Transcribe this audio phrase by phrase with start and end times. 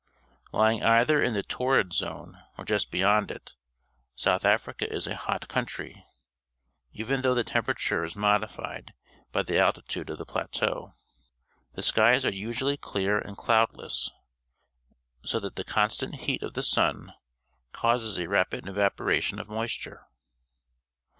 [0.51, 3.53] Lj ing either in the Torrid Zone or just beyond it,
[4.15, 6.03] South Africa is a hot country,
[6.91, 8.85] even though the temperature is m od ified_
[9.31, 10.95] by—tlie altitude oTThe^lateau.
[11.75, 14.09] The skie s are usually clear jincLcloiidJBSs,
[15.23, 17.13] so that the constant heat of the sun
[17.71, 20.07] causes a rapid evaporation of mois ture.